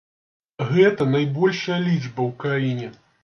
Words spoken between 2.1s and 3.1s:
ў краіне.